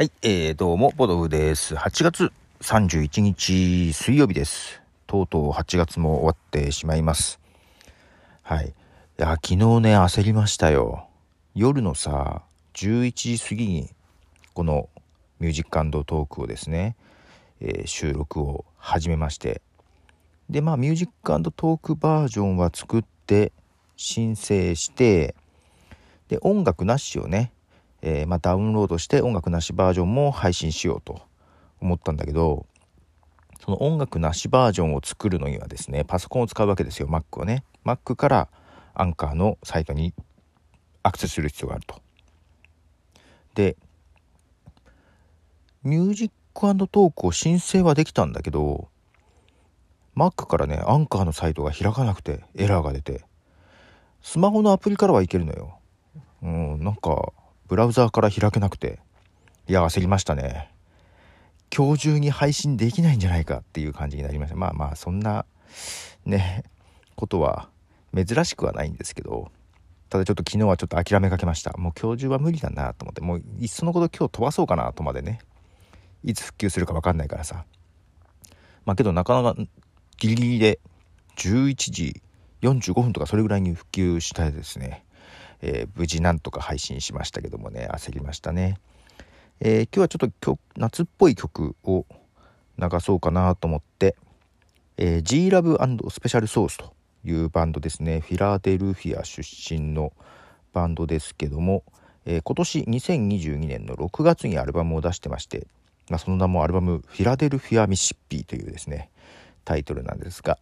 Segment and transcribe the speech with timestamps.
[0.00, 1.74] はい、えー、どうも、ボドフです。
[1.74, 2.32] 8月
[2.62, 4.80] 31日水曜日です。
[5.06, 7.38] とうとう8月も終わってしまいます。
[8.40, 8.68] はい。
[8.68, 8.72] い
[9.18, 11.06] や、昨日ね、焦りましたよ。
[11.54, 12.40] 夜のさ、
[12.72, 13.90] 11時過ぎに、
[14.54, 14.88] この
[15.38, 16.96] ミュージックトークをですね、
[17.60, 19.60] えー収録を始めまして。
[20.48, 23.52] で、まあ、ミュージックトークバージョンは作って、
[23.98, 25.34] 申請して、
[26.28, 27.52] で、音楽なしをね、
[28.02, 31.20] えーまあ、ダウンロードして音楽なしバージョンも配信しようと
[31.80, 32.66] 思ったんだけど
[33.64, 37.64] その音楽なしバージョンを作るのにはですねパソコンを使うわけですよ Mac をね。
[37.84, 38.48] Mac から
[38.94, 40.14] アンカーのサイトに
[41.02, 42.00] アクセスする必要があると。
[43.54, 43.76] で
[45.82, 48.88] ミュージックトークを申請はできたんだけど
[50.16, 53.24] Mac からねアンカーのサイトが開かなくてエラーが出て。
[54.22, 55.78] スマホのアプリからはいけるのよ。
[56.42, 57.32] うんなんか
[57.70, 58.98] ブラウザーから開けなくて。
[59.68, 60.72] いや焦りましたね。
[61.72, 64.56] 今日中に配信できないんじゃないかっていう感じになりました。
[64.56, 65.46] まあまあそんな
[66.26, 66.64] ね
[67.14, 67.68] ことは
[68.12, 69.52] 珍しくはないんですけど。
[70.08, 71.72] ただちょっと昨日はちょっと諦めかけました。
[71.78, 73.20] もう今日中は無理だなと思って。
[73.20, 75.38] もういっそのこと今日飛ばそうかなとまでね。
[76.24, 77.64] いつ復旧するか分かんないからさ。
[78.84, 79.60] まあけどなかなか
[80.18, 80.80] ギリギリで
[81.36, 82.20] 11時
[82.62, 85.04] 45分とかそれぐらいに復旧したいですね。
[85.62, 88.78] えー無事なんとか配信しましたけどもね焦りましたね、
[89.60, 92.06] えー今日はちょっと夏っぽい曲を
[92.78, 94.16] 流そうかなと思って、
[94.96, 96.92] えー、G-Love& スペシャルソースと
[97.24, 98.20] いうバンドですね。
[98.20, 100.12] フィラデルフィア出身の
[100.72, 101.82] バンドですけども、
[102.24, 105.66] えー今年2022年の6月にアルバムを出してまして、
[106.08, 109.10] まあ、その名もアルバム「フィラデルフィア・ミシシッピー」というですね
[109.64, 110.58] タイトルなんですが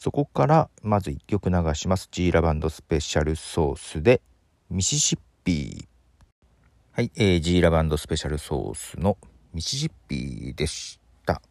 [0.00, 2.08] そこからまず1曲流します。
[2.10, 4.22] G ラバンドスペシャルソースで
[4.70, 5.88] ミシシッピー
[6.92, 9.18] はい、えー、G ラバンドスペシャルソースの
[9.52, 11.42] ミシシッピーでした。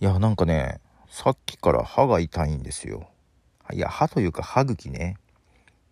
[0.00, 3.08] いや、なんかね、さっきから歯が痛いんですよ。
[3.72, 5.16] いや、歯というか歯茎ね。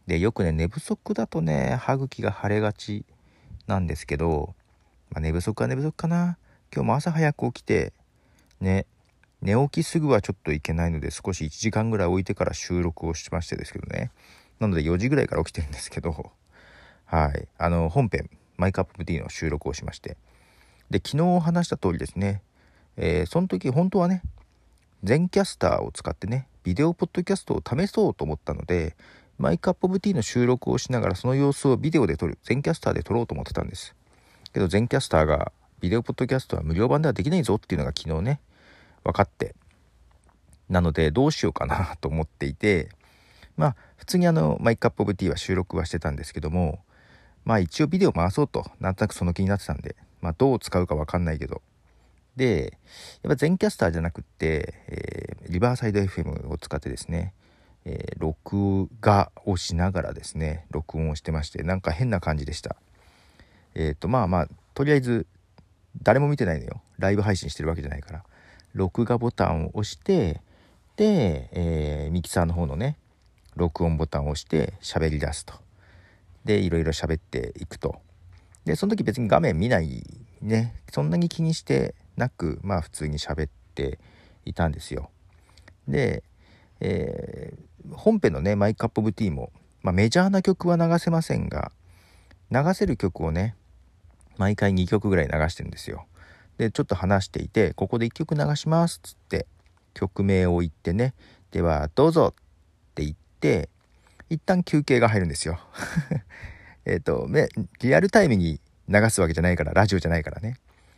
[0.09, 3.05] で、よくね、寝不足だとね、歯茎が腫れがち
[3.69, 4.57] なんですけど、
[5.11, 6.37] まあ、寝不足は寝不足かな。
[6.75, 7.93] 今日も朝早く起きて、
[8.61, 8.87] ね、
[9.45, 14.11] 寝起きすぐはちょっといけないので少し1時間ぐらい置いてから収録をしましてですけどね。
[14.59, 16.33] なので4時ぐらいから起きてるんですけど
[17.05, 17.47] はい。
[17.59, 20.17] あの本編マイクアップ D の収録をしまして。
[20.89, 22.41] で昨日話した通りですね、
[22.97, 24.23] えーその時本当はね
[25.03, 28.97] 全キャスターを使ってねビデオポッドキャストを試そうと思ったので
[29.37, 33.95] マイクアップオブ T の収録をしながらその様子をビデオで撮る全キャスターで撮ろうと思ってたんです。
[34.55, 38.41] けど全キャスターがビデオポッドキャストは無料版ではできないぞっていうのが昨日ね
[39.05, 39.55] 分かって。
[40.69, 42.89] なのでどうしようかな と思っていて
[43.57, 46.83] まあ普通にあのマイクアップオブティーは収録はしてたんですけども
[47.45, 48.65] まあ一応ビデオ回そうと。
[48.81, 51.63] なんとなくその気になってたんでまあどう使うか分かんないけど。
[52.37, 52.79] で
[53.23, 57.35] やっぱ全キャスターじゃなくって、えーリバーサイド FM を使ってですね、
[57.85, 62.77] えー録画をしながらですね録音をしてましてなんか変な感じでした。
[63.75, 65.27] えっ、とまあまあとりあえず
[66.03, 66.81] 誰も見てないのよ。
[66.99, 68.25] ライブ配信してるわけじゃないから。
[68.75, 70.43] 録画ボタンを押して
[70.97, 72.97] で、えーミキサーの方のね
[73.57, 75.55] 録音ボタンを押して喋り出すと。
[76.45, 77.97] でいろいろ喋っていくと。
[78.65, 80.05] でその時別に画面見ない
[80.43, 80.75] ね。
[80.93, 83.99] そんなに気にしてなくまあ普通に喋って
[84.45, 85.11] いたんですよ。
[85.89, 86.23] で、
[86.81, 89.53] えー本編のねマイクアップオブティーも、
[89.83, 91.73] まあ、メジャーな曲は流せませんが
[92.51, 93.57] 流せる曲をね
[94.37, 96.07] 毎回2曲ぐらい流してるんですよ。
[96.59, 99.47] でちょっと話していてここで1曲流しますっつって
[99.93, 101.15] 曲名を言ってね。
[101.51, 103.69] ではどうぞって言って
[104.29, 105.61] 一旦休憩が入るんですよ。
[106.85, 107.29] えっと
[107.81, 110.57] リアルタイムに流すわけじゃないからラジオじゃないからね。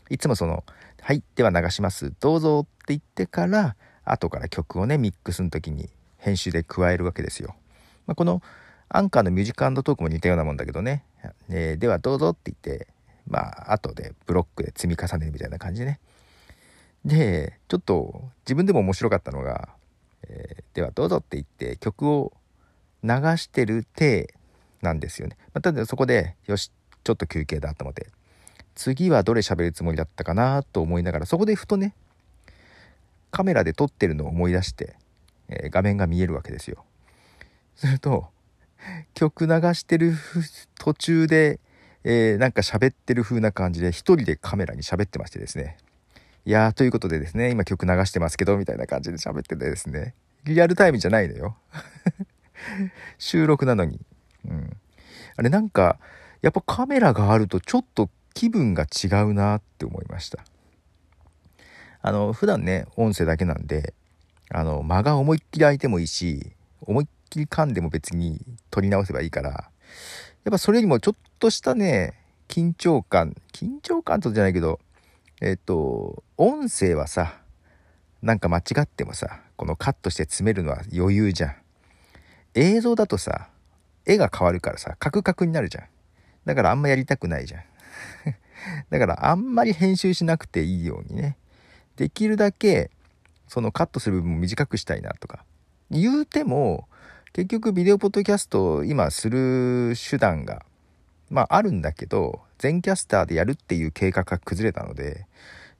[0.08, 0.64] いつもその
[1.02, 7.54] 「はいでは流しますどうぞ」って言ってから後から曲をねミックスの時に編集で加えるわけですよ、
[8.06, 8.40] まあ、この
[8.88, 11.04] アンカーのミュージックトークも似たようなもんだけどね、
[11.48, 12.86] えーではどうぞって言って
[13.28, 16.00] まあ後でブロックで積み重ねるみたいな感じでね。
[17.04, 19.68] でちょっと自分でも面白かったのが
[20.28, 22.32] 「えーではどうぞ」って言って曲を
[23.02, 24.28] 流してる体
[24.82, 26.70] なんですよね、まあ、ただそこでよし
[27.04, 28.08] ちょっと休憩だと思って
[28.74, 31.94] 次はどれ喋るつもりだったかなと思いながらそこでふとね
[33.30, 34.96] カメラで撮ってるのを思い出して、
[35.48, 36.84] えー画面が見えるわけですよ。
[37.74, 38.28] すると
[39.14, 40.14] 曲流してる
[40.78, 41.60] 途中で、
[42.08, 45.76] えーなんか喋ってる風な感じで一人でカメラに喋ってましてですね。
[46.44, 50.14] いやーということでですね今曲流してますけどみたいな感じで喋っててですね。
[50.44, 51.56] リアルタイムじゃないのよ。
[53.18, 54.00] 収録なのに。
[54.48, 54.76] うん。
[55.36, 55.98] あれなんか
[56.42, 60.44] やっぱカメラがあるとちょっと気分が違うなって思いました。
[62.02, 63.94] あの普段ね音声だけなんで
[64.50, 69.70] あの間が思いっきり空いてもいいし思いっきり噛んでも別に取り直せばいいから
[70.46, 72.14] やっぱそれよりもちょっとしたね
[72.46, 73.34] 緊張感。
[73.52, 74.78] 緊張感とじゃないけど
[75.42, 77.34] えっと音声はさ
[78.22, 81.56] なんか間違ってもさこのカットして詰めるのは余裕じゃん。
[82.54, 83.48] 映像だとさ
[84.04, 85.84] 絵が変わるからさカクカクになるじゃん。
[86.44, 87.62] だからあんまやりたくないじゃん。
[88.88, 91.36] だからあんまり編集しなくていいようにね。
[91.96, 92.92] できるだけ
[93.48, 95.44] そのカットする部分も短くしたいなとか。
[95.90, 96.86] 言うても
[97.36, 100.64] 結局ビデオポッドキャスト今する手段が
[101.28, 105.26] まああるんだけど全キャスターでやるっていう計画が崩れたので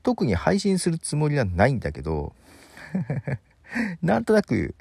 [0.02, 2.34] 特に配信するつもりはないんだけど
[4.02, 4.74] なんとなく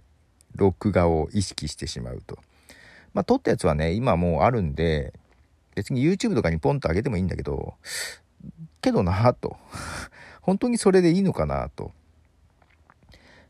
[0.55, 2.39] 録画を意識してしまうと。
[3.13, 5.13] まあ撮ったやつはね今もうあるんで
[5.75, 7.75] 別に YouTube とかにポンと上げてもいいんだけど
[8.81, 9.55] けどなぁと
[10.43, 11.93] 本当にそれでいいのかなと。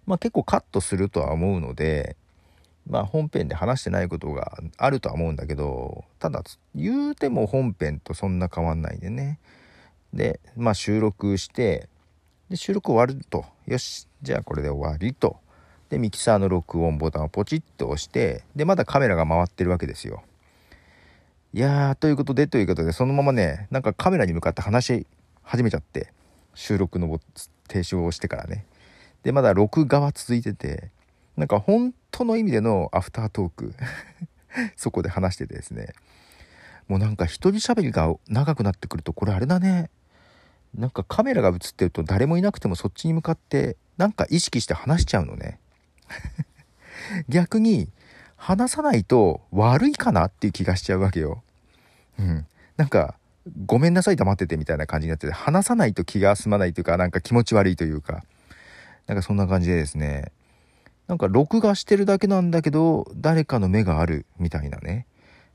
[0.05, 2.15] まあ結構カットするとは思うので、
[2.87, 6.43] まあ本編で話してないことがあるとは思うんだけど、ただ
[6.73, 9.39] 言うても本編とそんな変わんないでね。
[10.13, 11.89] で、まあ収録して、
[12.49, 13.45] で収録終わると。
[13.67, 15.37] よし、じゃあこれで終わりと。
[15.89, 20.23] で、ミキサーの録音ボタンをポチッと押して、で、まだカメラが回ってるわけですよ。
[21.53, 25.07] いやー、ということで、ということで、そのままね、なんかカメラに向かって話し
[25.43, 26.11] 始めちゃって、
[26.55, 27.19] 収録の
[27.67, 28.65] 停止をしてからね
[29.23, 30.89] でまだ録画は続いてて
[31.37, 33.73] なんか本当の意味でのアフタートーク
[34.75, 35.93] そこで話しててですね。
[36.87, 39.89] もうなんか一人喋りが長くなってくるとこれあれだね。
[40.75, 45.59] なんかカメラが映ってると誰もいなくてもそっちに向かってなんか意識して話しちゃうのね。
[47.29, 47.89] 逆に
[48.35, 51.43] 話さないと悪いかなっていう気がしちゃうわけよ。
[52.19, 52.45] うん。
[52.77, 53.15] なんか
[53.65, 58.23] ごめんなさい黙っててみたいな感じになってて、話さないと気が済まないというか、なんか気持ち悪いというか、
[59.05, 60.31] なんかそんな感じでですね、
[61.07, 65.05] なんか録画してるだけなんだけど、誰かの目があるみたいなね、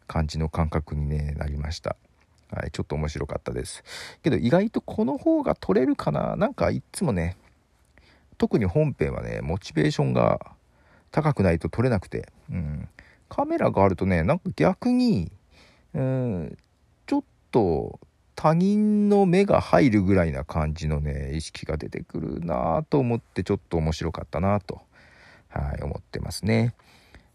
[0.06, 1.96] 感じの感覚に、ね、なりました。
[2.52, 3.84] はい、ちょっと面白かったです。
[4.22, 6.36] けど意外とこの方が撮れるかな？
[6.36, 7.36] なんかいつもね、
[8.38, 10.40] 特に本編はね、モチベーションが
[11.10, 12.88] 高くないと撮れなくて、うん、
[13.28, 15.30] カメラがあるとね、なんか逆に、
[15.94, 16.56] うん、
[17.06, 18.00] ちょっと
[18.34, 24.80] 他人の目が入るぐらいな感じのね意識が出てくるなぁと思ってちょっと面白かったなと、
[25.50, 26.74] はい、思ってますね、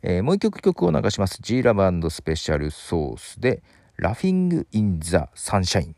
[0.02, 1.40] えー、もう一曲曲を流します。
[1.42, 3.62] G ラブスペシャルソースで
[3.98, 5.96] ラフィング・イン・ザ・サンシャイン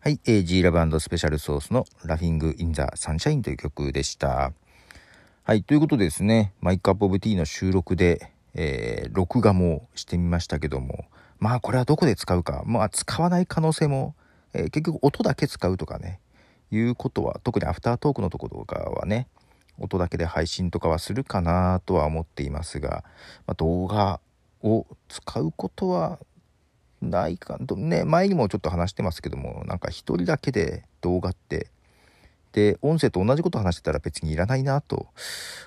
[0.00, 4.52] はい、えー、G ラブスペシャルソースのラフィング・イン・ザ・サンシャインという曲でした。
[5.44, 11.04] はいということでですね My Cup of Tea の収録で、えー、録画もしてみましたけども
[11.38, 14.14] まあこれはどこで使うか、まあ使わない可能性も、
[14.52, 16.20] えー、結局音だけ使うとかね、
[16.70, 19.28] いうことは、特にアフタートークのところとかはね、
[19.78, 23.04] 音だけで配信とかはするかなとは思っていますが、
[23.46, 24.20] まあ、動画
[24.62, 26.18] を使うことは
[27.02, 27.76] ないかと。
[27.76, 31.68] ね前にもちょっと話してますけどもなんか一人だけで動画って。
[32.52, 35.08] で音声と同じこと話してたら別にいらないなと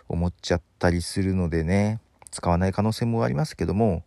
[0.08, 2.00] 思っちゃったりするのでね
[2.32, 4.04] 使わない可能性もありますけども。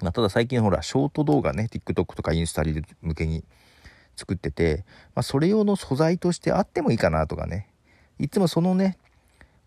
[0.00, 3.44] まあ、ただ最近ほらショート動画ね TikTok とかインスタリ向けに
[4.16, 4.84] 作ってて、
[5.14, 7.69] まあ、それ用の素材としてあってもいいかなとかね
[8.20, 8.98] いつもそのね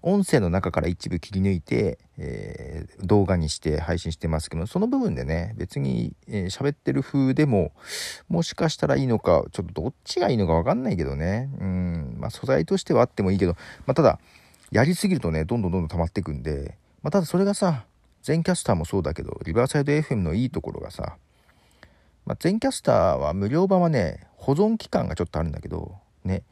[0.01, 7.71] 音声の中から一部切り抜いて、えー、動画にして配信してますけどその部分でね別に喋、えー、ってる風でも
[8.27, 11.49] もしかしたらいいのかちょっとどっちがいいのか分かんないけどね。
[11.59, 13.53] うんまあ素材としてはあってもいいけど、
[13.85, 14.19] まあ、ただ
[14.71, 17.85] やりすぎるとねどんどんどんどん溜まっていくんで、まあ、ただそれがさ
[18.23, 21.17] 全キャスターもそうだけど、リバーサイド FM のいいところがさ、
[22.25, 26.43] まあ、全キャスターは無料版はね、保存期間がちょっとあるんだけど、ね、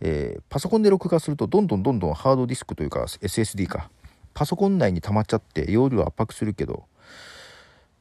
[0.00, 3.90] えー、パソコンで録画するとどんどんどんどんハードディスクというか SSD か、
[4.34, 6.84] パソコン内に溜まっちゃって容量圧迫するけど、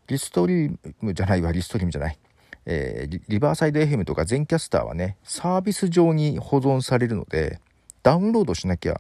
[0.07, 2.17] リストリームじゃないわ、リストリームじゃない。
[2.65, 7.59] えー、リバーサイド FM とか全キャスターはね、サービス上に保存されるので、
[8.03, 9.00] ダウンロードしなきゃ、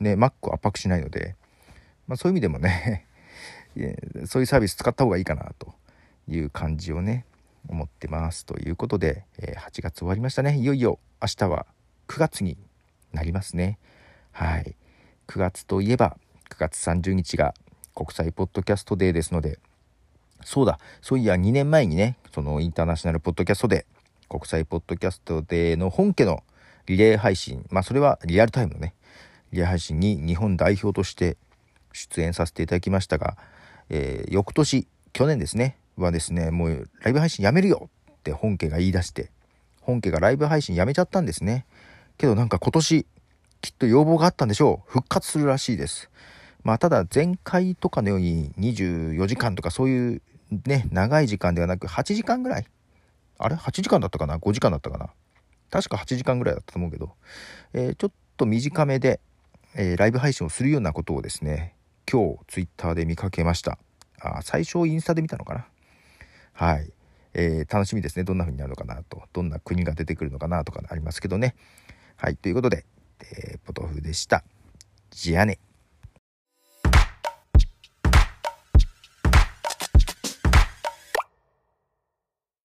[0.00, 1.34] ね、Mac を圧迫しないので、
[2.06, 3.06] まあ、そういう意味でもね
[4.26, 5.74] そういうサービス使った方がいいかなと
[6.26, 7.26] いう感じをね
[7.68, 8.46] 思ってます。
[8.46, 10.56] ということで、え8月終わりましたね。
[10.56, 11.66] いよいよ明日は
[12.08, 12.56] 9月に
[13.12, 13.78] なりますね。
[14.32, 14.74] はい。
[15.28, 16.16] 9月といえば
[16.50, 17.54] 9月30日が
[17.94, 19.58] 国際ポッドキャストデーですので
[20.44, 23.84] そうだそういや2年前にねそのインターナショナルポッドキャストで
[24.28, 26.44] 国際ポッドキャストデーの本家の
[26.86, 28.94] リレー配信まあそれはリアルタイムのね
[29.52, 31.36] リレー配信に日本代表として
[31.92, 33.36] 出演させていただきましたが
[33.90, 39.30] えー、翌年、去年ですね、はですね、もうライブ配信やめるよって本家が言い出して
[39.80, 41.64] 本家がライブ配信やめちゃったんですね。
[42.18, 43.06] けどなんか今年
[43.60, 44.90] きっと要望があったんでしょう。
[44.90, 46.10] 復活するらしいです。
[46.64, 50.22] まあただ前回とかのように24時間とかそういう
[50.66, 52.66] ね長い時間ではなく8時間ぐらい？
[53.38, 55.10] あれ ?8 時間だったかな ?5 時間だったかな？
[55.70, 57.12] 確か8時間ぐらいだったと思うけど、
[57.72, 59.20] えー、ちょっと短めで、
[59.76, 61.74] えー、ライブ配信をするようなことをですね
[62.10, 63.78] 今日ツイッターで見かけました。
[64.20, 65.66] あ最初インスタで見たのかな？
[66.54, 66.90] はい、
[67.34, 68.24] えー、楽しみですね。
[68.24, 69.22] どんな風になるのかなと。
[69.32, 71.54] どんな国が出てくるのかなとかありますけどね。
[72.20, 72.84] はいということで、
[73.20, 74.42] えー、ポトフでした。
[75.08, 75.60] じゃあね。